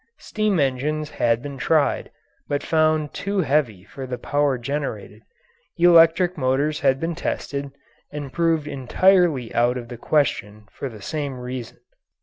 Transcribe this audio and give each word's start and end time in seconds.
Steam 0.17 0.59
engines 0.59 1.11
had 1.11 1.43
been 1.43 1.59
tried, 1.59 2.09
but 2.47 2.63
found 2.63 3.13
too 3.13 3.41
heavy 3.41 3.83
for 3.83 4.07
the 4.07 4.17
power 4.17 4.57
generated; 4.57 5.21
electric 5.77 6.35
motors 6.39 6.79
had 6.79 6.99
been 6.99 7.13
tested, 7.13 7.69
and 8.11 8.33
proved 8.33 8.67
entirely 8.67 9.53
out 9.53 9.77
of 9.77 9.89
the 9.89 9.97
question 9.97 10.65
for 10.71 10.89
the 10.89 11.03
same 11.03 11.39
reason. 11.39 11.77